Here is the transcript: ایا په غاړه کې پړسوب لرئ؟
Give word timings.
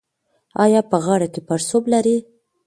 ایا 0.63 0.81
په 0.91 0.97
غاړه 1.05 1.27
کې 1.33 1.41
پړسوب 1.47 1.83
لرئ؟ 1.93 2.17